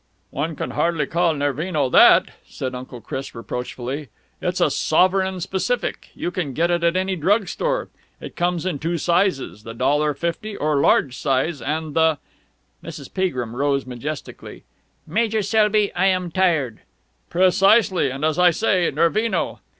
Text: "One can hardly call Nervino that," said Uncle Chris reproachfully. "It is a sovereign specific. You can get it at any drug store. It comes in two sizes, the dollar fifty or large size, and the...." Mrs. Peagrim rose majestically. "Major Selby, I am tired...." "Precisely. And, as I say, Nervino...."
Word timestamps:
"One 0.31 0.55
can 0.55 0.71
hardly 0.71 1.05
call 1.05 1.35
Nervino 1.35 1.87
that," 1.91 2.29
said 2.47 2.73
Uncle 2.73 3.01
Chris 3.01 3.35
reproachfully. 3.35 4.09
"It 4.41 4.53
is 4.55 4.59
a 4.59 4.71
sovereign 4.71 5.39
specific. 5.41 6.09
You 6.15 6.31
can 6.31 6.53
get 6.53 6.71
it 6.71 6.83
at 6.83 6.95
any 6.95 7.15
drug 7.15 7.47
store. 7.47 7.87
It 8.19 8.35
comes 8.35 8.65
in 8.65 8.79
two 8.79 8.97
sizes, 8.97 9.61
the 9.61 9.75
dollar 9.75 10.15
fifty 10.15 10.57
or 10.57 10.77
large 10.81 11.15
size, 11.15 11.61
and 11.61 11.93
the...." 11.93 12.17
Mrs. 12.83 13.13
Peagrim 13.13 13.55
rose 13.55 13.85
majestically. 13.85 14.63
"Major 15.05 15.43
Selby, 15.43 15.93
I 15.93 16.07
am 16.07 16.31
tired...." 16.31 16.79
"Precisely. 17.29 18.09
And, 18.09 18.25
as 18.25 18.39
I 18.39 18.49
say, 18.49 18.89
Nervino...." 18.89 19.59